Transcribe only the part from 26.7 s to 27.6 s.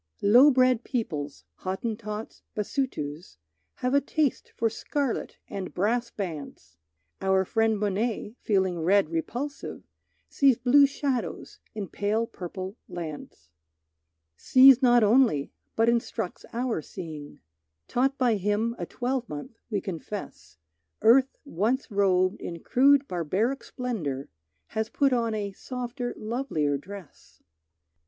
dress.